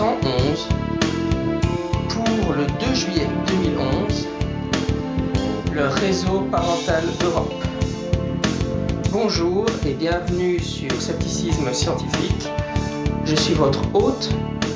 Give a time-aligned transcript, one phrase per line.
[0.00, 0.66] 111
[2.08, 4.28] pour le 2 juillet 2011.
[5.74, 7.52] Le réseau parental Europe.
[9.12, 12.48] Bonjour et bienvenue sur Scepticisme scientifique.
[13.26, 14.30] Je suis votre hôte,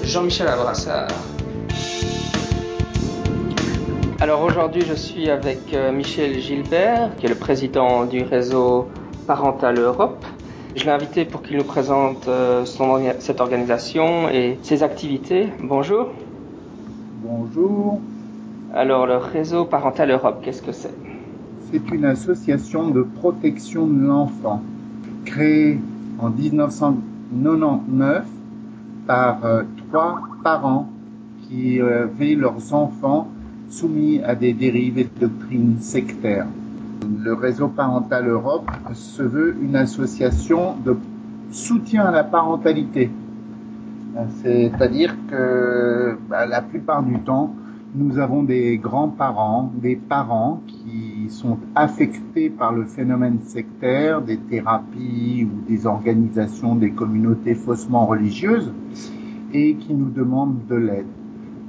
[0.04, 1.08] Jean-Michel Abrassard.
[4.20, 8.90] Alors aujourd'hui, je suis avec euh, Michel Gilbert, qui est le président du réseau
[9.26, 10.23] Parental Europe.
[10.76, 15.46] Je l'ai invité pour qu'il nous présente euh, son, cette organisation et ses activités.
[15.62, 16.08] Bonjour.
[17.22, 18.00] Bonjour.
[18.74, 20.92] Alors le réseau Parental Europe, qu'est-ce que c'est?
[21.70, 24.62] C'est une association de protection de l'enfant
[25.24, 25.78] créée
[26.18, 28.24] en 1999
[29.06, 30.88] par euh, trois parents
[31.48, 33.28] qui avaient leurs enfants
[33.70, 36.46] soumis à des dérives et doctrines sectaires.
[37.24, 40.94] Le réseau parental Europe se veut une association de
[41.50, 43.10] soutien à la parentalité.
[44.42, 47.54] C'est-à-dire que bah, la plupart du temps,
[47.94, 55.48] nous avons des grands-parents, des parents qui sont affectés par le phénomène sectaire, des thérapies
[55.50, 58.70] ou des organisations des communautés faussement religieuses
[59.54, 61.06] et qui nous demandent de l'aide.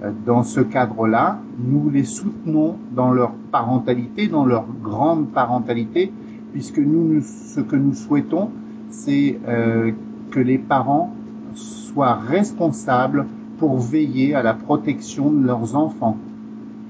[0.04, 6.12] Euh, dans ce cadre-là, nous les soutenons dans leur parentalité, dans leur grande parentalité,
[6.52, 8.50] puisque nous, ce que nous souhaitons,
[8.90, 9.92] c'est euh,
[10.32, 11.14] que les parents
[11.54, 13.26] soient responsables
[13.58, 16.18] pour veiller à la protection de leurs enfants.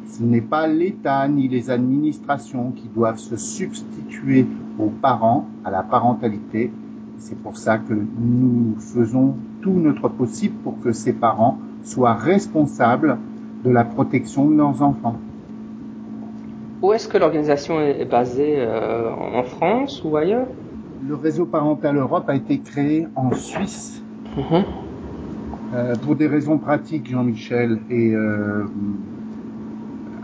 [0.07, 4.47] Ce n'est pas l'État ni les administrations qui doivent se substituer
[4.79, 6.71] aux parents, à la parentalité.
[7.19, 13.17] C'est pour ça que nous faisons tout notre possible pour que ces parents soient responsables
[13.63, 15.15] de la protection de leurs enfants.
[16.81, 20.47] Où est-ce que l'organisation est basée euh, En France ou ailleurs?
[21.07, 24.03] Le réseau parental Europe a été créé en Suisse.
[24.37, 24.63] Mhm.
[25.73, 28.65] Euh, pour des raisons pratiques, Jean-Michel, et euh,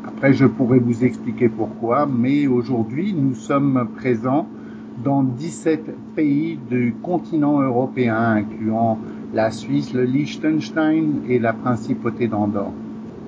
[0.05, 4.47] après je pourrais vous expliquer pourquoi, mais aujourd'hui nous sommes présents
[5.03, 8.99] dans 17 pays du continent européen, incluant
[9.33, 12.73] la Suisse, le Liechtenstein et la principauté d'Andorre.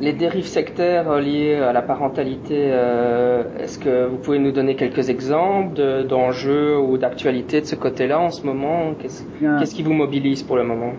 [0.01, 5.09] Les dérives sectaires liées à la parentalité, euh, est-ce que vous pouvez nous donner quelques
[5.09, 8.95] exemples d'enjeux ou d'actualités de ce côté-là en ce moment?
[8.99, 10.93] Qu'est-ce qui vous mobilise pour le moment?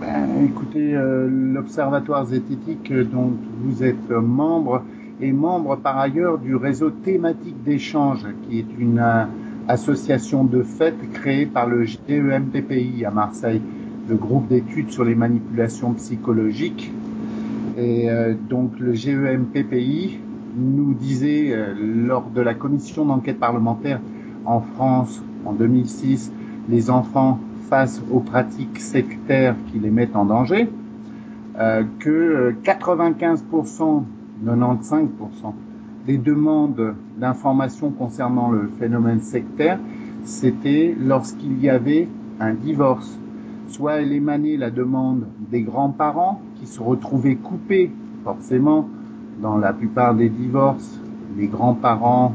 [0.00, 4.82] Ben, Écoutez, euh, l'Observatoire zététique dont vous êtes membre
[5.20, 9.24] est membre par ailleurs du réseau thématique d'échange, qui est une euh,
[9.68, 13.60] association de fait créée par le GEMPPI à Marseille
[14.08, 16.92] le groupe d'études sur les manipulations psychologiques.
[17.76, 20.18] Et euh, donc le GEMPPI
[20.56, 24.00] nous disait euh, lors de la commission d'enquête parlementaire
[24.44, 26.32] en France en 2006,
[26.68, 30.68] les enfants face aux pratiques sectaires qui les mettent en danger,
[31.58, 34.04] euh, que 95%,
[34.44, 35.08] 95%
[36.06, 39.78] des demandes d'informations concernant le phénomène sectaire,
[40.24, 42.08] c'était lorsqu'il y avait
[42.40, 43.18] un divorce
[43.68, 47.90] soit elle émanait la demande des grands-parents qui se retrouvaient coupés,
[48.24, 48.88] forcément,
[49.40, 51.00] dans la plupart des divorces,
[51.36, 52.32] les grands-parents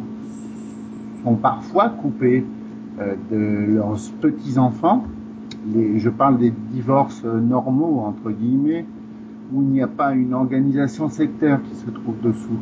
[1.24, 2.46] sont parfois coupés
[3.00, 5.04] euh, de leurs petits-enfants.
[5.76, 8.86] je parle des divorces normaux, entre guillemets,
[9.54, 12.60] où il n'y a pas une organisation sectaire qui se trouve dessous.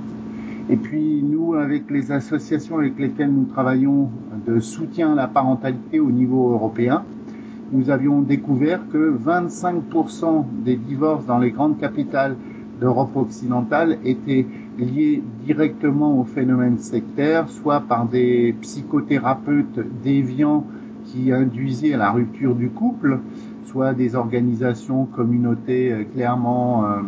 [0.70, 4.10] Et puis nous, avec les associations avec lesquelles nous travaillons
[4.46, 7.04] de soutien à la parentalité au niveau européen,
[7.72, 12.36] nous avions découvert que 25% des divorces dans les grandes capitales
[12.80, 14.46] d'Europe occidentale étaient
[14.78, 20.66] liés directement au phénomène sectaire, soit par des psychothérapeutes déviants
[21.06, 23.20] qui induisaient la rupture du couple,
[23.66, 27.02] soit des organisations, communautés euh, clairement euh,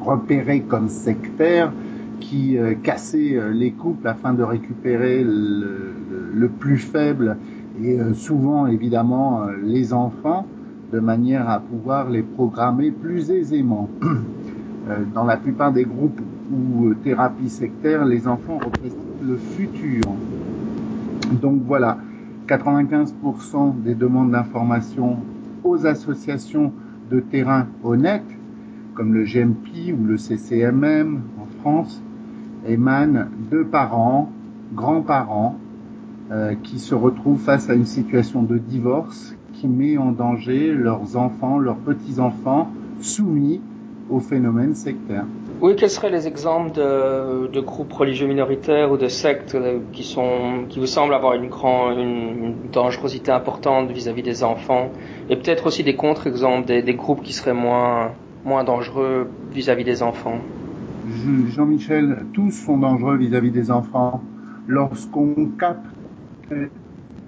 [0.00, 1.72] repérées comme sectaires,
[2.20, 7.36] qui euh, cassaient les couples afin de récupérer le plus faible
[7.82, 10.46] et euh, souvent évidemment euh, les enfants
[10.92, 13.88] de manière à pouvoir les programmer plus aisément.
[14.86, 16.20] Euh, dans la plupart des groupes
[16.52, 20.02] ou thérapies sectaires, les enfants représentent le futur.
[21.40, 21.96] Donc voilà,
[22.46, 25.16] 95% des demandes d'information
[25.64, 26.70] aux associations
[27.10, 28.22] de terrain honnêtes,
[28.94, 32.02] comme le GMP ou le CCMM en France,
[32.66, 34.30] émanent de parents,
[34.74, 35.56] grands-parents,
[36.30, 41.16] euh, qui se retrouvent face à une situation de divorce qui met en danger leurs
[41.16, 43.60] enfants, leurs petits-enfants soumis
[44.10, 45.24] au phénomène sectaire.
[45.60, 50.02] Oui, quels seraient les exemples de, de, groupes religieux minoritaires ou de sectes euh, qui
[50.02, 54.90] sont, qui vous semblent avoir une grande, une, dangerosité importante vis-à-vis des enfants,
[55.30, 58.12] et peut-être aussi des contre-exemples, des, des, groupes qui seraient moins,
[58.44, 60.38] moins dangereux vis-à-vis des enfants.
[61.48, 64.22] Jean-Michel, tous sont dangereux vis-à-vis des enfants.
[64.66, 65.93] Lorsqu'on capte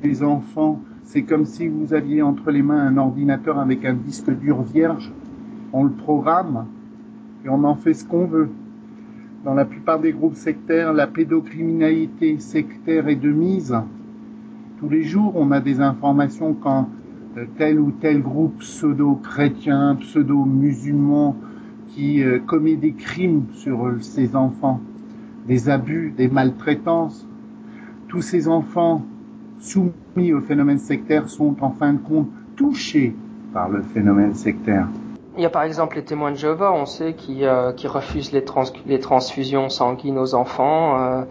[0.03, 4.31] les enfants, c'est comme si vous aviez entre les mains un ordinateur avec un disque
[4.31, 5.13] dur vierge.
[5.73, 6.67] On le programme
[7.45, 8.51] et on en fait ce qu'on veut.
[9.45, 13.77] Dans la plupart des groupes sectaires, la pédocriminalité sectaire est de mise.
[14.81, 16.89] Tous les jours, on a des informations quand
[17.37, 21.37] euh, tel ou tel groupe pseudo-chrétien, pseudo-musulman
[21.89, 24.81] qui euh, commet des crimes sur ses enfants,
[25.47, 27.27] des abus, des maltraitances.
[28.17, 29.03] Tous ces enfants
[29.61, 33.15] soumis au phénomène sectaire sont en fin de compte touchés
[33.53, 34.89] par le phénomène sectaire.
[35.37, 38.33] Il y a par exemple les témoins de Jéhovah, on sait, qui, euh, qui refusent
[38.33, 40.99] les, trans les, transfusions sanguines aux enfants.
[40.99, 41.25] Euh,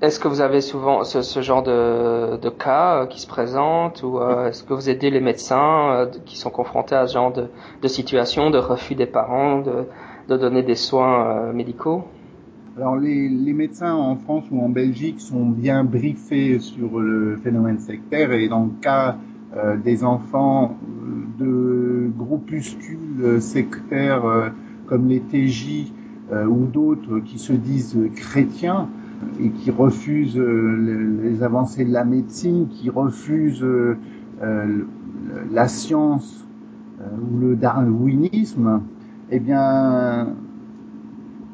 [0.00, 4.02] est-ce que vous avez souvent ce, ce genre de, de cas euh, qui se présentent
[4.02, 7.46] ou est-ce que vous aidez les médecins qui sont confrontés à ce genre de,
[7.80, 9.86] de situation, de refus des parents de,
[10.28, 12.02] de donner des soins médicaux?
[12.76, 17.78] Alors les, les, médecins en France ou en Belgique sont bien briefés sur le phénomène
[17.78, 19.18] sectaire et dans le cas
[19.54, 20.78] euh, des enfants
[21.38, 24.48] de groupuscules sectaires euh,
[24.86, 25.92] comme les TJ
[26.32, 28.88] euh, ou d'autres qui se disent chrétiens
[29.38, 33.64] et qui refusent les avancées de la médecine, qui refusent
[35.52, 36.44] la science
[36.98, 38.80] ou le darwinisme,
[39.30, 40.26] eh bien,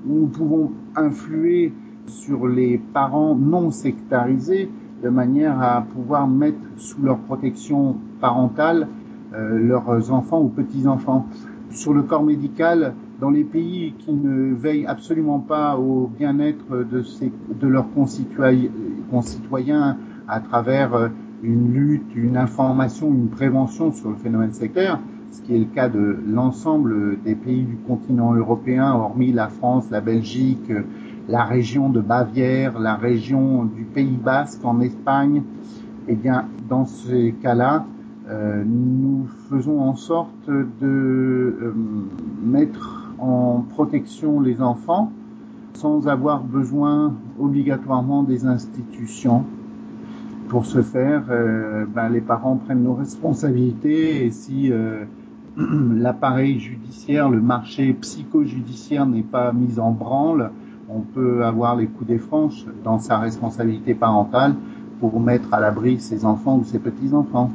[0.07, 1.73] nous pouvons influer
[2.07, 4.71] sur les parents non sectarisés
[5.03, 8.89] de manière à pouvoir mettre sous leur protection parentale
[9.35, 11.27] euh, leurs enfants ou petits-enfants.
[11.71, 17.05] Sur le corps médical, dans les pays qui ne veillent absolument pas au bien-être de,
[17.61, 17.89] de leurs
[19.11, 19.97] concitoyens
[20.27, 21.09] à travers euh,
[21.43, 24.99] une lutte, une information, une prévention sur le phénomène sectaire,
[25.31, 29.87] ce qui est le cas de l'ensemble des pays du continent européen, hormis la France,
[29.91, 30.71] la Belgique,
[31.29, 35.43] la région de Bavière, la région du Pays Basque en Espagne,
[36.09, 37.85] eh bien, dans ces cas-là,
[38.31, 41.75] euh, nous faisons en sorte de euh,
[42.43, 45.13] mettre en protection les enfants
[45.75, 49.45] sans avoir besoin obligatoirement des institutions.
[50.49, 54.73] Pour ce faire, euh, ben, les parents prennent nos responsabilités et si
[55.95, 60.51] l'appareil judiciaire, le marché psychojudiciaire n'est pas mis en branle,
[60.89, 64.55] on peut avoir les coups des franches dans sa responsabilité parentale
[65.01, 67.51] pour mettre à l'abri ses enfants ou ses petits-enfants.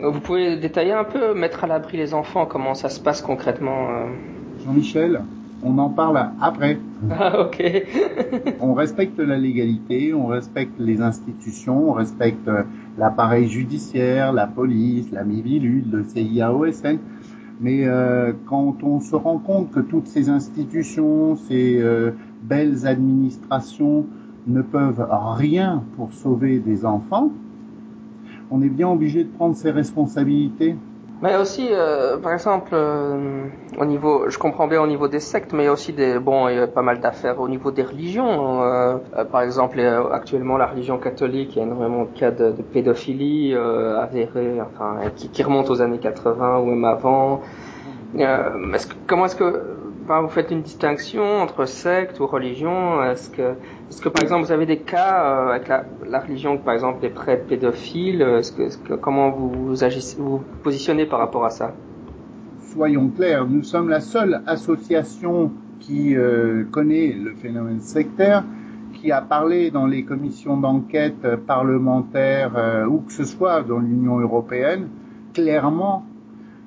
[0.00, 3.88] Vous pouvez détailler un peu, mettre à l'abri les enfants, comment ça se passe concrètement
[3.90, 4.06] euh?
[4.64, 5.22] Jean-Michel,
[5.62, 6.78] on en parle après.
[7.10, 7.62] Ah ok.
[8.60, 12.50] on respecte la légalité, on respecte les institutions, on respecte
[12.98, 16.98] l'appareil judiciaire, la police, la MIVILUD, le CIAOSN.
[17.60, 22.10] Mais euh, quand on se rend compte que toutes ces institutions, ces euh,
[22.42, 24.06] belles administrations
[24.46, 27.30] ne peuvent rien pour sauver des enfants,
[28.50, 30.76] on est bien obligé de prendre ses responsabilités.
[31.22, 33.46] Mais aussi, euh, par exemple, euh,
[33.78, 36.18] au niveau, je comprends bien au niveau des sectes, mais il y a aussi des,
[36.18, 38.62] bon, il y a pas mal d'affaires au niveau des religions.
[38.62, 39.80] Euh, euh par exemple,
[40.12, 44.96] actuellement, la religion catholique, il y a énormément de cas de, pédophilie euh, avérés, enfin,
[45.16, 47.40] qui, qui remontent aux années 80 ou même avant.
[48.18, 49.75] Est-ce que, comment est-ce que
[50.06, 53.54] vous faites une distinction entre secte ou religion Est-ce que,
[53.90, 57.00] est-ce que par exemple vous avez des cas euh, avec la, la, religion, par exemple
[57.00, 58.24] des prêtres pédophiles
[59.00, 61.74] comment vous vous, positionnez par rapport à ça?
[62.72, 68.44] Soyons clairs, nous sommes la seule association qui euh, connaît le phénomène sectaire,
[68.94, 74.18] qui a parlé dans les commissions d'enquête parlementaires euh, ou que ce soit dans l'Union
[74.18, 74.88] européenne
[75.36, 76.04] clairement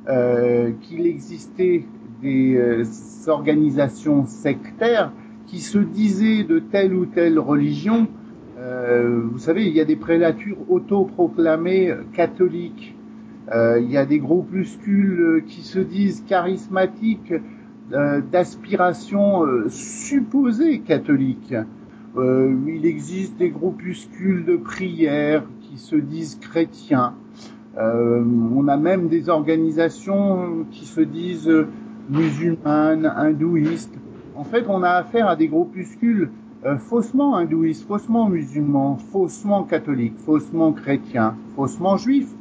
[0.08, 1.86] euh, qu'il existait
[2.22, 2.84] des euh,
[3.28, 5.12] organisations sectaires
[5.50, 8.08] qui se disaient de telle ou telle religion.
[8.60, 12.96] Euh, vous savez, il y a des prélatures autoproclamées catholiques.
[13.52, 17.34] Euh, il y a des groupuscules qui se disent charismatiques
[17.94, 21.56] euh, d'aspiration supposée catholique.
[22.16, 27.14] il existe des groupuscules de prière qui se disent chrétiens.
[27.78, 31.66] on a même des organisations qui se disent
[32.10, 33.94] musulmanes, hindouistes.
[34.36, 36.30] En fait, on a affaire à des groupuscules
[36.66, 42.34] euh, faussement hindouistes, faussement musulmans, faussement catholiques, faussement chrétiens, faussement juifs.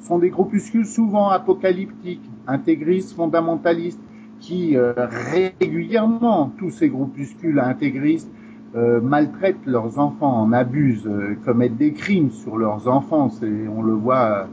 [0.00, 4.00] Ce sont des groupuscules souvent apocalyptiques, intégristes, fondamentalistes,
[4.38, 8.30] qui régulièrement, tous ces groupuscules intégristes,
[8.74, 11.10] maltraitent leurs enfants, en abusent,
[11.44, 13.30] commettent des crimes sur leurs enfants.
[13.42, 14.46] On le voit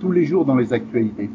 [0.00, 1.30] tous les jours dans les actualités.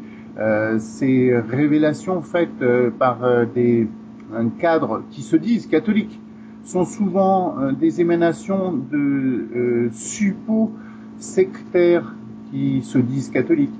[0.78, 2.64] Ces révélations faites
[2.98, 3.18] par
[3.54, 3.86] des
[4.34, 6.20] un cadre qui se disent catholiques
[6.64, 10.72] sont souvent euh, des émanations de euh, suppôts
[11.18, 12.14] sectaires
[12.50, 13.74] qui se disent catholiques.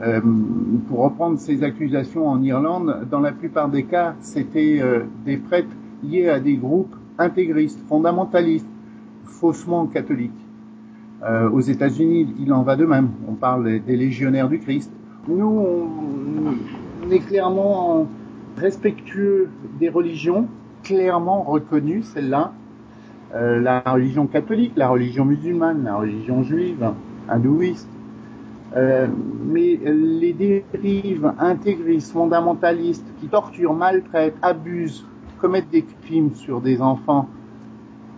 [0.00, 0.20] Euh,
[0.88, 5.74] pour reprendre ces accusations en Irlande, dans la plupart des cas, c'était euh, des prêtres
[6.04, 8.68] liés à des groupes intégristes, fondamentalistes,
[9.24, 10.30] faussement catholiques.
[11.52, 13.10] aux États-Unis, il en va de même.
[13.28, 14.92] On parle des légionnaires du Christ.
[15.28, 15.44] Nous,
[17.04, 18.06] on, est clairement
[18.56, 20.48] respectueux des religions,
[20.82, 22.54] clairement reconnues, celle-là,
[23.34, 26.92] euh, la religion catholique, la religion musulmane, la religion juive,
[27.28, 27.90] hindouiste.
[28.74, 29.06] Euh,
[29.44, 35.04] mais les dérives intégristes, fondamentalistes, qui torturent, maltraitent, abusent,
[35.42, 37.28] commettent des crimes sur des enfants,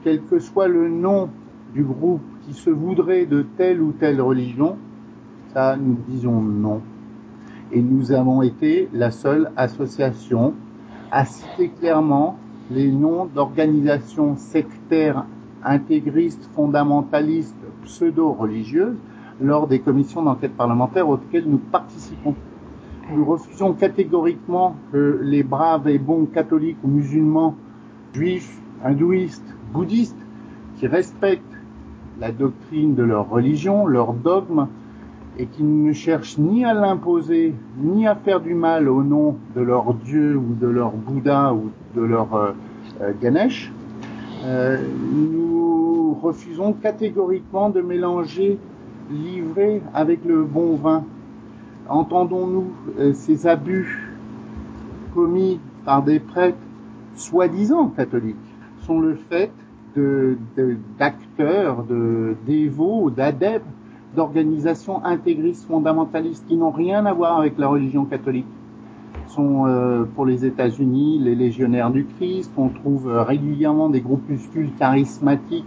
[0.05, 1.29] quel que soit le nom
[1.75, 4.77] du groupe qui se voudrait de telle ou telle religion,
[5.53, 6.81] ça, nous disons non
[7.73, 10.55] et nous avons été la seule association
[11.11, 12.37] à citer clairement
[12.71, 15.25] les noms d'organisations sectaires,
[15.65, 18.97] intégristes, fondamentalistes, pseudo-religieuses
[19.41, 22.35] lors des commissions d'enquête parlementaire auxquelles nous participons.
[23.15, 27.57] Nous refusons catégoriquement que les braves et bons catholiques ou musulmans,
[28.15, 30.17] juifs, hindouistes, bouddhistes,
[30.77, 31.43] qui respectent
[32.21, 34.69] la doctrine de leur religion, leur dogme,
[35.39, 39.61] et qui ne cherchent ni à l'imposer, ni à faire du mal au nom de
[39.61, 42.53] leur Dieu ou de leur Bouddha ou de leur euh,
[43.01, 43.73] euh, Ganesh,
[44.45, 44.79] euh,
[45.15, 48.59] nous refusons catégoriquement de mélanger
[49.11, 51.05] l'ivraie avec le bon vin.
[51.89, 52.71] Entendons-nous
[53.15, 54.13] ces abus
[55.13, 56.57] commis par des prêtres
[57.17, 58.37] soi-disant catholiques
[58.83, 59.51] sont le fait
[60.99, 63.67] d'acteurs, de, de dévots, d'adeptes
[64.15, 68.47] d'organisations intégristes fondamentalistes qui n'ont rien à voir avec la religion catholique.
[69.29, 72.51] Sont euh, pour les États-Unis les légionnaires du Christ.
[72.57, 75.65] On trouve euh, régulièrement des groupuscules charismatiques.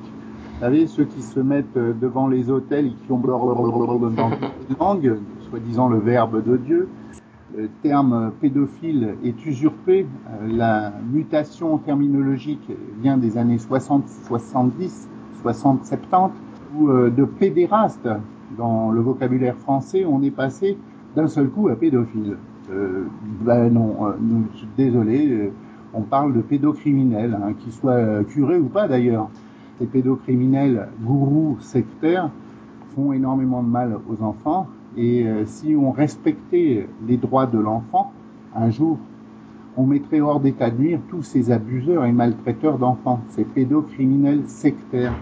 [0.55, 4.31] Vous savez, ceux qui se mettent euh, devant les hôtels et qui ont dans
[4.79, 5.17] langue,
[5.49, 6.89] soi-disant le Verbe de Dieu.
[7.55, 10.07] Le terme pédophile est usurpé.
[10.45, 12.67] La mutation terminologique
[13.01, 15.07] vient des années 60, 70,
[15.41, 16.33] 60, 70
[16.75, 18.09] ou de pédéraste
[18.57, 20.77] dans le vocabulaire français, on est passé
[21.15, 22.37] d'un seul coup à pédophile.
[22.71, 23.05] Euh,
[23.41, 24.11] ben non, euh,
[24.77, 25.51] désolé, euh,
[25.93, 29.29] on parle de pédocriminels, hein, qu'ils soient curés ou pas d'ailleurs.
[29.79, 32.29] Ces pédocriminels gourous sectaires
[32.95, 38.11] font énormément de mal aux enfants et si on respectait les droits de l'enfant,
[38.55, 38.99] un jour,
[39.75, 45.15] on mettrait hors d'état de nuire tous ces abuseurs et maltraiteurs d'enfants, ces pédocriminels sectaires.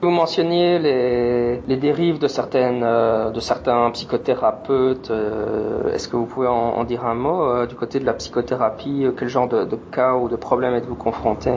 [0.00, 5.10] Vous mentionniez les, dérives de, certaines, euh, de certains psychothérapeutes.
[5.10, 9.06] Euh, est-ce que vous pouvez en, dire un mot euh, du côté de la psychothérapie
[9.18, 11.50] Quel genre de, de cas ou de problèmes êtes-vous confronté?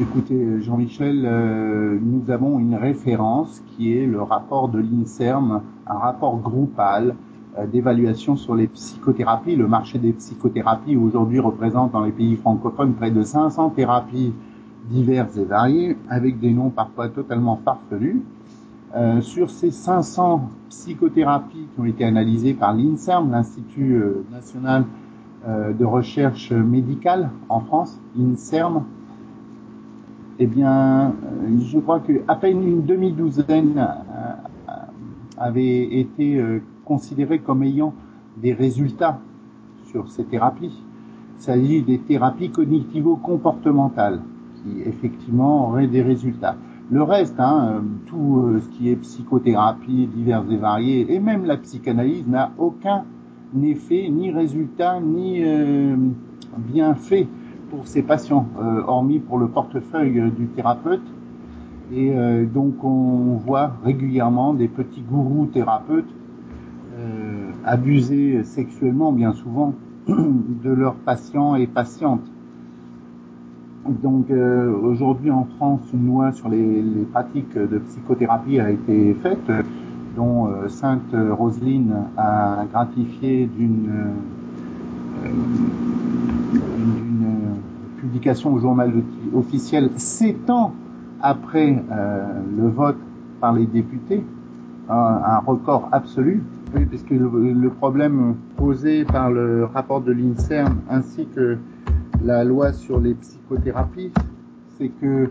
[0.00, 1.22] Écoutez, Jean-Michel,
[2.02, 7.14] nous avons une référence qui est le rapport de l'INSERM, un rapport groupal
[7.72, 9.54] d'évaluation sur les psychothérapies.
[9.54, 14.32] Le marché des psychothérapies aujourd'hui représente dans les pays francophones près de 500 thérapies
[14.90, 18.22] diverses et variées, avec des noms parfois totalement farfelus.
[18.96, 24.84] Euh, sur ces 500 psychothérapies qui ont été analysées par l'INSERM, l'Institut euh, national
[25.46, 28.82] euh, de recherche médicale en France, INSERM,
[30.40, 31.14] eh bien,
[31.70, 33.86] je crois que à peine une demi-douzaine
[35.36, 36.42] avaient été
[36.86, 37.92] considérées comme ayant
[38.38, 39.20] des résultats
[39.90, 40.82] sur ces thérapies.
[41.38, 44.22] Il s'agit des thérapies cognitivo-comportementales
[44.62, 46.56] qui effectivement aurait des résultats.
[46.90, 51.44] Le reste, hein, euh, tout euh, ce qui est psychothérapie diverses et variées, et même
[51.44, 53.04] la psychanalyse, n'a aucun
[53.62, 55.94] effet, ni résultat, ni euh,
[56.58, 57.28] bienfait
[57.70, 58.48] pour ces patients,
[58.88, 61.06] hormis pour le portefeuille du thérapeute.
[61.92, 62.12] Et
[62.52, 66.12] donc on voit régulièrement des petits gourous thérapeutes
[67.64, 69.74] abuser sexuellement, bien souvent,
[70.08, 72.28] de leurs patients et patientes.
[73.88, 76.82] Donc euh, aujourd'hui en France, une loi sur les,
[77.12, 79.50] pratiques de psychothérapie a été faite,
[80.16, 83.90] dont euh, Sainte Roseline a gratifié d'une
[85.24, 85.30] euh,
[87.98, 88.92] publication au journal
[89.34, 90.72] officiel sept ans
[91.22, 91.82] après
[92.56, 92.96] le vote
[93.40, 94.24] par les députés,
[94.88, 96.42] un, un record absolu.
[96.74, 101.58] Oui, puisque le, le problème posé par le rapport de l'INSERM ainsi que
[102.22, 104.12] la loi sur les psychothérapies,
[104.76, 105.30] c'est que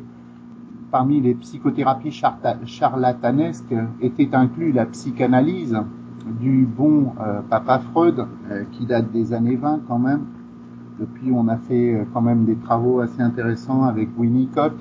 [0.92, 2.12] parmi les psychothérapies
[2.66, 5.78] charlatanesques était inclus la psychanalyse
[6.40, 10.26] du bon euh, papa Freud, euh, qui date des années 20 quand même.
[11.00, 14.74] Depuis, on a fait euh, quand même des travaux assez intéressants avec Winnicott,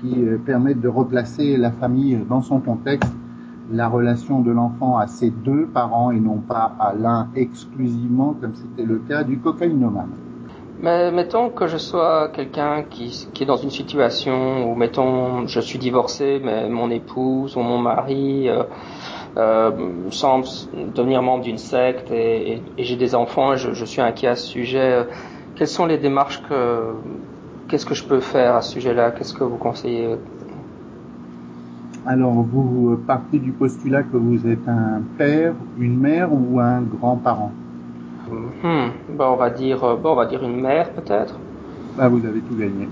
[0.00, 3.10] qui permettent de replacer la famille dans son contexte,
[3.72, 8.54] la relation de l'enfant à ses deux parents et non pas à l'un exclusivement, comme
[8.54, 10.10] c'était le cas du cocaïnomane.
[10.78, 15.60] Mais mettons que je sois quelqu'un qui, qui, est dans une situation où, mettons, je
[15.60, 18.64] suis divorcé, mais mon épouse ou mon mari euh,
[19.38, 19.70] euh,
[20.10, 20.46] semble
[20.94, 24.46] devenir membre d'une secte et, j'ai des enfants et je, je, suis inquiet à ce
[24.46, 25.06] sujet.
[25.54, 26.92] Quelles sont les démarches que...
[27.68, 29.10] Qu'est-ce que je peux faire à ce sujet-là?
[29.10, 30.16] Qu'est-ce que vous conseillez?
[32.06, 37.50] Alors, vous partez du postulat que vous êtes un père, une mère ou un grand-parent?
[38.28, 38.88] Hmm.
[39.16, 41.38] Bon, on va dire, euh, bon, on va dire une mère peut-être.
[41.96, 42.88] Bah, vous avez tout gagné.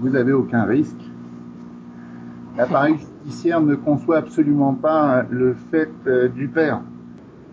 [0.00, 1.00] Vous avez aucun risque.
[2.58, 6.80] L'appareil judiciaire ne conçoit absolument pas le fait euh, du père.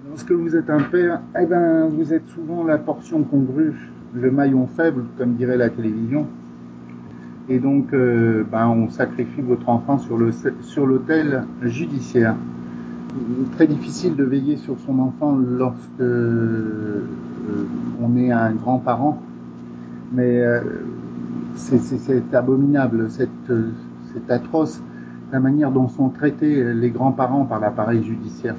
[0.09, 3.73] Lorsque vous êtes un père, eh ben, vous êtes souvent la portion congrue,
[4.13, 6.27] le maillon faible, comme dirait la télévision.
[7.47, 12.35] Et donc, euh, ben, on sacrifie votre enfant sur l'autel judiciaire
[13.55, 17.03] très difficile de veiller sur son enfant lorsque euh,
[18.01, 19.21] on est un grand-parent,
[20.11, 20.61] mais euh,
[21.55, 24.81] c'est abominable, c'est atroce
[25.31, 28.55] la manière dont sont traités les grands-parents par l'appareil judiciaire,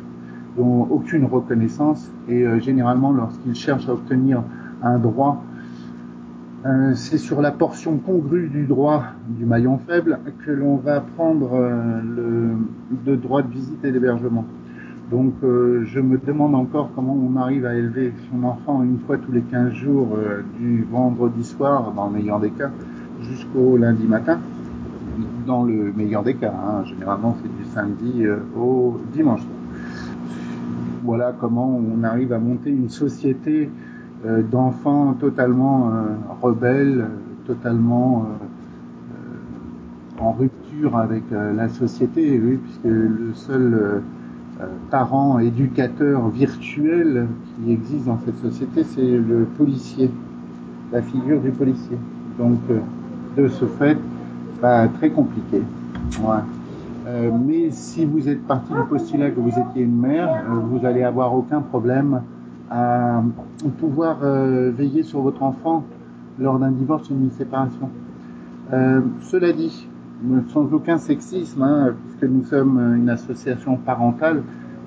[0.56, 4.42] dont aucune reconnaissance et euh, généralement lorsqu'ils cherchent à obtenir
[4.82, 5.42] un droit,
[6.94, 12.56] c'est sur la portion congrue du droit du maillon faible que l'on va prendre le,
[13.04, 14.47] le droit de visite et d'hébergement.
[15.11, 19.18] Donc euh, je me demande encore comment on arrive à élever son enfant une fois
[19.18, 22.70] tous les 15 jours euh, du vendredi soir, dans le meilleur des cas,
[23.20, 24.40] jusqu'au lundi matin.
[25.46, 26.85] Dans le meilleur des cas, hein.
[26.85, 29.42] généralement c'est du samedi euh, au dimanche.
[31.05, 33.68] Voilà comment on arrive à monter une société
[34.50, 35.90] d'enfants totalement
[36.40, 37.06] rebelles,
[37.46, 38.26] totalement
[40.18, 44.02] en rupture avec la société, oui, puisque le seul
[44.60, 50.08] euh, parent éducateur virtuel qui existe dans cette société, c'est le policier,
[50.92, 51.96] la figure du policier.
[52.38, 52.78] Donc, euh,
[53.37, 53.98] de ce fait,
[54.60, 55.60] très compliqué.
[57.06, 61.02] Euh, mais si vous êtes parti du postulat que vous étiez une mère, vous allez
[61.02, 62.20] avoir aucun problème
[62.70, 63.22] à
[63.79, 65.85] pouvoir veiller sur votre enfant
[66.38, 67.90] lors d'un divorce ou d'une séparation.
[68.70, 69.87] cela dit,
[70.48, 74.42] sans aucun sexisme, hein, puisque nous sommes une association parentale,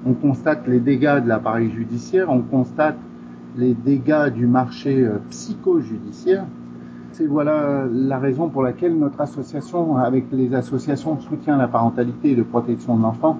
[0.05, 2.97] on constate les dégâts de l'appareil judiciaire, on constate
[3.57, 6.45] les dégâts du marché euh, psycho-judiciaire.
[7.11, 11.67] C'est voilà la raison pour laquelle notre association, avec les associations de soutien à la
[11.67, 13.39] parentalité et de protection de l'enfant,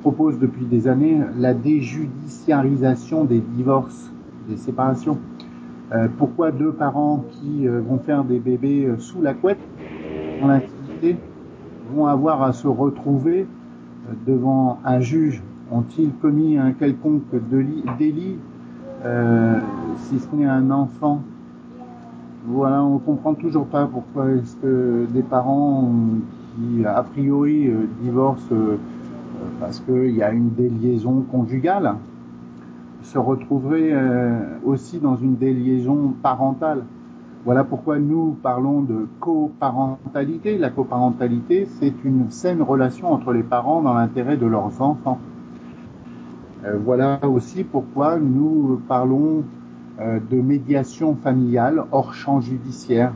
[0.00, 4.10] propose depuis des années la déjudiciarisation des divorces,
[4.48, 5.18] des séparations.
[5.92, 9.58] Euh, pourquoi deux parents qui euh, vont faire des bébés sous la couette,
[10.42, 10.58] en
[11.94, 13.46] vont avoir à se retrouver
[14.26, 15.42] devant un juge?
[15.70, 18.36] Ont-ils commis un quelconque délit,
[19.04, 19.58] euh,
[19.96, 21.22] si ce n'est un enfant?
[22.46, 25.90] Voilà, on comprend toujours pas pourquoi est-ce que des parents
[26.54, 28.78] qui a priori euh, divorcent euh,
[29.60, 31.94] parce qu'il y a une déliaison conjugale
[33.02, 33.94] se retrouveraient
[34.64, 36.82] aussi dans une déliaison parentale.
[37.44, 40.58] Voilà pourquoi nous parlons de coparentalité.
[40.58, 45.18] La coparentalité, c'est une saine relation entre les parents dans l'intérêt de leurs enfants.
[46.64, 49.44] Euh, voilà aussi pourquoi nous parlons
[50.00, 53.12] euh, de médiation familiale hors champ judiciaire.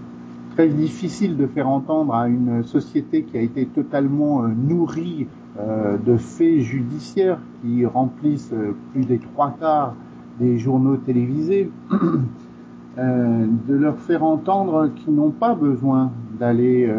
[0.54, 5.26] Très difficile de faire entendre à une société qui a été totalement euh, nourrie
[5.58, 8.54] de faits judiciaires qui remplissent
[8.92, 9.94] plus des trois quarts
[10.40, 11.70] des journaux télévisés,
[12.96, 16.10] de leur faire entendre qu'ils n'ont pas besoin
[16.40, 16.90] d'aller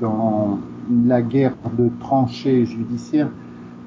[0.00, 0.58] dans
[1.06, 3.30] la guerre de tranchées judiciaires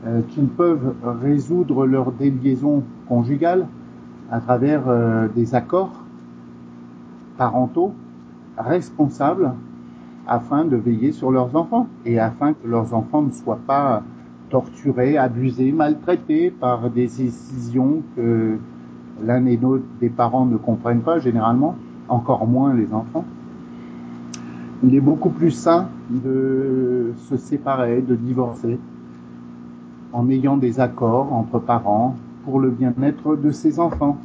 [0.05, 3.67] euh, qu'ils peuvent résoudre leur déliaison conjugale
[4.31, 6.03] à travers euh, des accords
[7.37, 7.93] parentaux
[8.57, 9.53] responsables
[10.27, 14.03] afin de veiller sur leurs enfants et afin que leurs enfants ne soient pas
[14.49, 18.57] torturés, abusés, maltraités par des décisions que
[19.23, 21.75] l'un et l'autre des parents ne comprennent pas généralement,
[22.07, 23.25] encore moins les enfants.
[24.83, 28.77] Il est beaucoup plus sain de se séparer, de divorcer,
[30.11, 34.17] en ayant des accords entre parents pour le bien-être de ses enfants.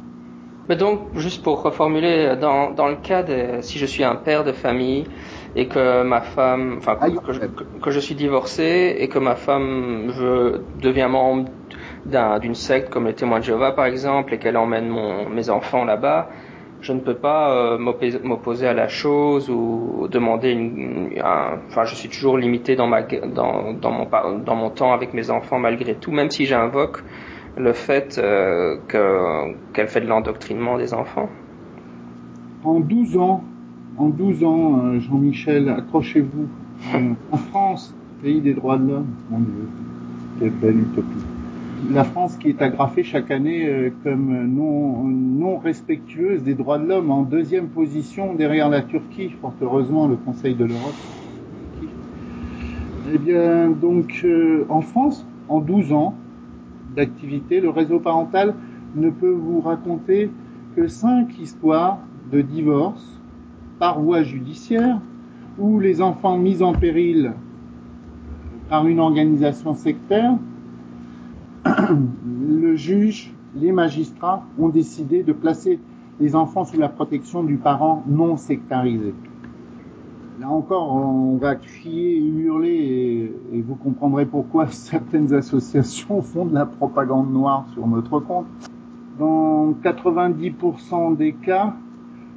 [0.69, 4.43] Mais donc, juste pour reformuler, dans, dans le cas de si je suis un père
[4.43, 5.05] de famille
[5.55, 7.39] et que ma femme, enfin que, que, je,
[7.81, 11.49] que, je, suis divorcé et que ma femme veut, devient membre
[12.39, 15.85] d'une secte comme les témoins de Jéhovah par exemple et qu'elle emmène mon, mes enfants
[15.85, 16.29] là-bas,
[16.81, 21.95] je ne peux pas euh, m'opposer à la chose ou demander une, un, enfin je
[21.95, 24.07] suis toujours limité dans ma dans, dans mon
[24.45, 26.99] dans mon temps avec mes enfants malgré tout même si j'invoque
[27.57, 28.77] le fait euh,
[29.73, 31.29] qu'elle fait de l'endoctrinement des enfants?
[32.63, 33.43] En 12 ans,
[33.97, 36.47] en 12 ans, euh, Jean-Michel, accrochez-vous.
[36.95, 39.67] Euh, en France, pays des droits de l'homme, mon Dieu,
[40.39, 41.25] quelle belle utopie.
[41.91, 47.11] La France qui est agrafée chaque année comme non, non respectueuse des droits de l'homme
[47.11, 50.95] en deuxième position derrière la Turquie, fort heureusement le Conseil de l'Europe.
[53.13, 54.25] Eh bien, donc,
[54.69, 56.15] en France, en 12 ans,
[56.95, 58.55] d'activité, le réseau parental
[58.95, 60.29] ne peut vous raconter
[60.75, 61.99] que cinq histoires
[62.31, 63.19] de divorce
[63.79, 64.99] par voie judiciaire
[65.57, 67.33] où les enfants mis en péril
[68.69, 70.37] par une organisation sectaire,
[71.65, 75.79] le juge, les magistrats ont décidé de placer
[76.19, 79.13] les enfants sous la protection du parent non sectarisé.
[80.39, 86.53] Là encore, on va crier et hurler et, vous comprendrez pourquoi certaines associations font de
[86.53, 88.45] la propagande noire sur notre compte.
[89.19, 91.73] Dans 90% des cas,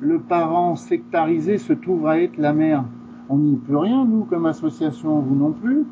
[0.00, 2.82] le parent sectarisé se trouve à être la mère.
[3.28, 5.84] On n'y peut rien, nous, comme association, vous non plus.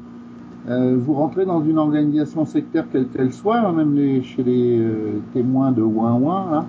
[0.68, 5.20] Euh, vous rentrez dans une organisation sectaire quelle qu'elle soit, même les, chez les euh,
[5.32, 6.66] témoins de Ouin Ouin,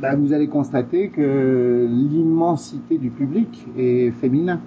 [0.00, 4.60] bah, vous allez constater que l'immensité du public est féminin.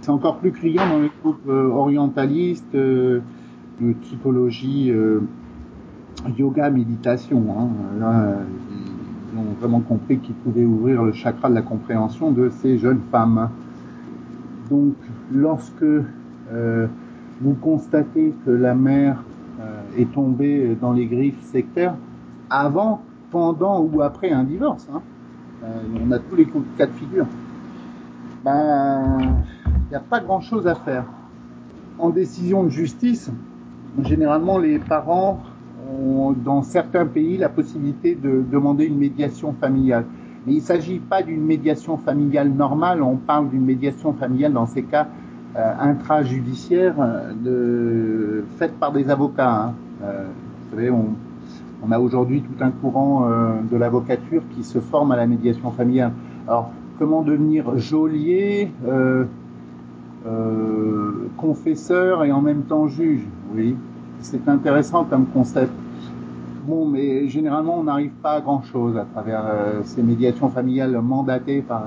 [0.00, 3.20] C'est encore plus criant dans les groupes euh, orientalistes, euh,
[3.80, 5.20] de typologie euh,
[6.36, 7.44] yoga, méditation.
[7.56, 7.68] Hein.
[8.00, 8.36] Là,
[9.32, 13.02] ils ont vraiment compris qu'ils pouvaient ouvrir le chakra de la compréhension de ces jeunes
[13.12, 13.50] femmes.
[14.70, 14.94] Donc,
[15.32, 15.84] lorsque
[17.40, 19.22] vous constatez que la mère
[19.96, 21.94] est tombée dans les griffes sectaires,
[22.50, 24.86] avant pendant ou après un divorce.
[24.92, 25.02] Hein.
[25.64, 25.66] Euh,
[26.06, 27.26] on a tous les cas de figure.
[28.44, 31.04] Ben, il n'y a pas grand-chose à faire.
[31.98, 33.30] En décision de justice,
[34.02, 35.40] généralement les parents
[35.90, 40.04] ont dans certains pays la possibilité de demander une médiation familiale.
[40.46, 44.66] Mais il ne s'agit pas d'une médiation familiale normale, on parle d'une médiation familiale dans
[44.66, 45.08] ces cas
[45.56, 46.94] euh, intrajudiciaires
[47.42, 49.50] de, faite par des avocats.
[49.50, 49.74] Hein.
[50.04, 50.26] Euh,
[50.70, 51.14] vous savez, on,
[51.86, 55.70] on a aujourd'hui tout un courant euh, de l'avocature qui se forme à la médiation
[55.70, 56.12] familiale.
[56.46, 59.24] Alors, comment devenir geôlier, euh,
[60.26, 63.24] euh, confesseur et en même temps juge?
[63.54, 63.76] Oui,
[64.20, 65.72] c'est intéressant comme concept.
[66.66, 69.42] Bon, mais généralement, on n'arrive pas à grand-chose à travers
[69.84, 71.84] ces médiations familiales mandatées par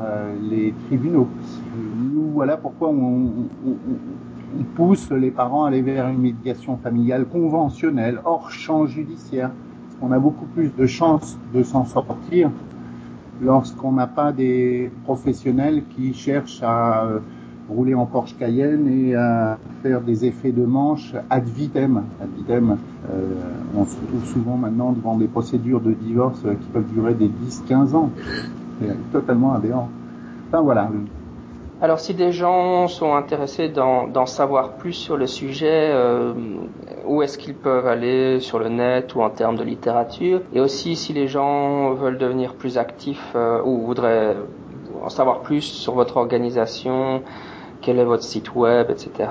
[0.49, 1.27] les tribunaux.
[1.75, 3.29] Nous, voilà pourquoi on,
[3.67, 9.51] on pousse les parents à aller vers une médiation familiale conventionnelle, hors champ judiciaire
[10.01, 12.49] on a beaucoup plus de chances de s'en sortir
[13.41, 17.19] lorsqu'on n'a pas des professionnels qui cherchent à euh,
[17.69, 22.03] rouler en Porsche Cayenne et à faire des effets de manche ad vitem.
[22.21, 22.77] Ad vitem,
[23.09, 23.23] euh,
[23.75, 27.95] on se retrouve souvent maintenant devant des procédures de divorce qui peuvent durer des 10-15
[27.95, 28.11] ans.
[28.79, 29.89] C'est totalement aberrant.
[30.49, 30.89] Enfin voilà,
[31.81, 36.31] alors si des gens sont intéressés d'en savoir plus sur le sujet, euh,
[37.07, 40.95] où est-ce qu'ils peuvent aller sur le net ou en termes de littérature Et aussi
[40.95, 44.37] si les gens veulent devenir plus actifs euh, ou voudraient
[45.03, 47.23] en savoir plus sur votre organisation,
[47.81, 49.29] quel est votre site web, etc.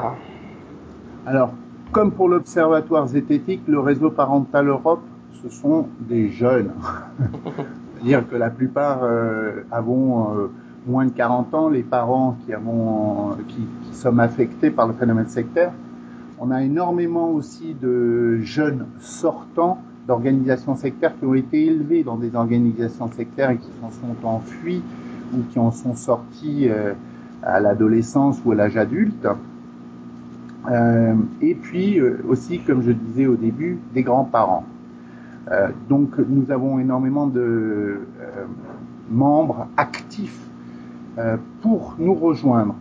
[1.27, 1.51] Alors,
[1.93, 5.03] comme pour l'Observatoire zététique, le réseau parental Europe,
[5.41, 6.73] ce sont des jeunes.
[7.95, 10.51] C'est-à-dire que la plupart euh, avons...
[10.87, 15.29] Moins de 40 ans, les parents qui, avons, qui, qui sommes affectés par le phénomène
[15.29, 15.73] sectaire.
[16.39, 22.35] On a énormément aussi de jeunes sortants d'organisations sectaires qui ont été élevés dans des
[22.35, 24.83] organisations sectaires et qui s'en sont enfuis
[25.35, 26.95] ou qui en sont sortis euh,
[27.43, 29.29] à l'adolescence ou à l'âge adulte.
[30.71, 34.65] Euh, et puis euh, aussi, comme je disais au début, des grands-parents.
[35.89, 38.03] Donc nous avons énormément de
[39.11, 40.50] membres actifs
[41.63, 42.75] pour nous rejoindre,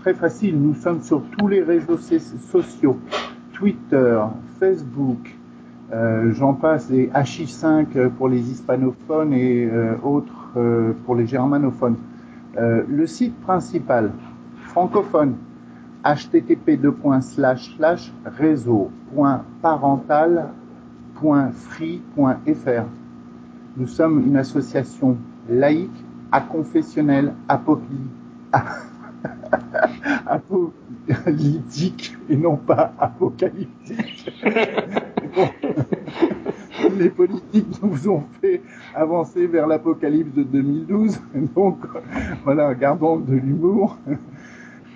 [0.00, 2.98] très facile, nous sommes sur tous les réseaux sociaux,
[3.52, 4.20] Twitter,
[4.58, 5.36] Facebook,
[5.92, 11.96] euh, j'en passe, et HI5 pour les hispanophones et euh, autres euh, pour les germanophones.
[12.56, 14.10] Euh, le site principal,
[14.68, 15.34] francophone,
[16.04, 16.80] http
[18.24, 20.48] réseau.parental
[21.22, 22.84] www.free.fr.
[23.76, 25.16] Nous sommes une association
[25.48, 26.01] laïque,
[26.32, 27.34] aconfessionnelle,
[30.26, 34.32] apocalyptique et non pas apocalyptique.
[36.98, 38.62] les politiques nous ont fait
[38.94, 41.20] avancer vers l'apocalypse de 2012.
[41.54, 41.78] Donc
[42.44, 43.98] voilà, gardons de l'humour.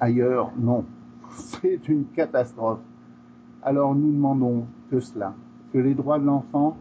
[0.00, 0.84] ailleurs, non.
[1.30, 2.80] C'est une catastrophe.
[3.66, 5.32] Alors nous demandons que cela,
[5.72, 6.76] que les droits de l'enfant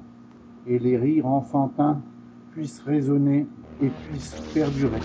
[0.67, 2.02] et les rires enfantins
[2.52, 3.48] puissent résonner
[3.80, 5.00] et puissent perdurer.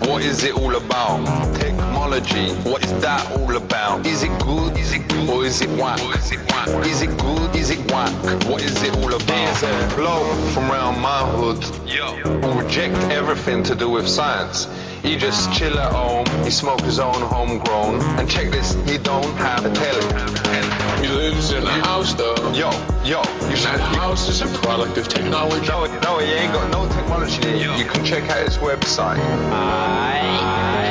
[0.00, 1.24] What is it all about?
[1.56, 4.06] Technology, what is that all about?
[4.06, 4.76] Is it good?
[4.76, 5.28] Is it good?
[5.28, 6.00] Or is it whack?
[6.16, 6.86] Is it whack?
[6.86, 7.56] Is it good?
[7.56, 8.12] Is it whack?
[8.46, 9.26] What is it all about?
[9.26, 11.62] There's a Blow from round my hood.
[11.88, 12.16] Yo.
[12.16, 14.68] who Reject everything to do with science.
[15.02, 18.02] He just chill at home, he smoke his own homegrown.
[18.18, 21.06] And check this, he don't have a telly.
[21.06, 22.34] He lives in a house though.
[22.52, 22.70] Yo,
[23.04, 25.68] yo, you and that house is a product of technology.
[25.68, 27.62] No, no, he ain't got no technology.
[27.62, 27.76] Yo.
[27.76, 29.18] You can check out his website.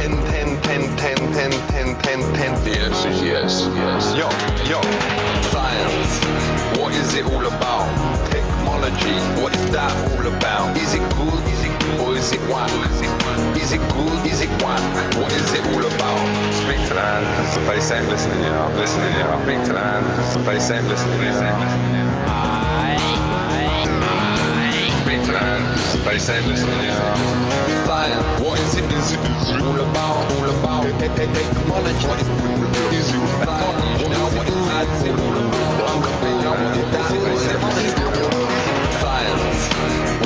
[0.00, 2.64] 10, 10, 10, 10, 10, 10, 10, 10.
[2.64, 4.14] The answer is yes, yes.
[4.16, 4.28] Yo,
[4.68, 4.80] yo,
[5.50, 6.20] science.
[6.78, 7.88] What is it all about?
[8.30, 9.18] Technology.
[9.42, 10.76] What is that all about?
[10.76, 11.42] Is it good?
[11.48, 12.70] Is it or is it whack?
[13.56, 14.26] Is it good?
[14.26, 14.80] Is it whack?
[15.16, 16.18] What is it all about?
[16.54, 18.62] Speak to the hand, because the face ain't listening, you know.
[18.62, 19.40] I'm listening, you know.
[19.44, 21.40] Speak to the hand, because the face ain't listening, you know.
[21.40, 21.99] Speak
[28.80, 30.32] it, is it all about?
[30.32, 30.84] All about?
[31.00, 32.06] Technology.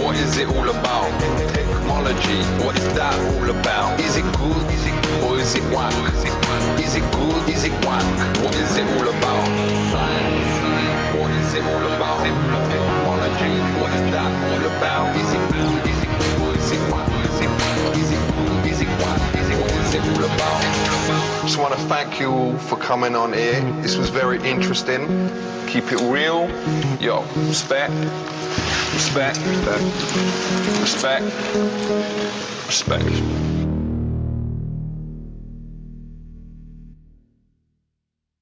[0.02, 1.20] What is it all about?
[1.52, 2.42] Technology.
[2.64, 4.00] What is that all about?
[4.00, 4.70] Is it good?
[4.70, 5.92] Is it or is it whack?
[6.78, 7.48] Is it good?
[7.48, 8.04] Is it whack?
[8.44, 9.46] What is it all about?
[9.90, 11.16] Science.
[11.18, 12.83] What is it all about?
[21.44, 23.60] Just want to thank you all for coming on here.
[23.82, 25.06] This was very interesting.
[25.68, 26.48] Keep it real.
[27.00, 27.92] Yo, respect.
[28.94, 29.38] Respect.
[30.80, 31.24] Respect.
[32.66, 33.53] Respect.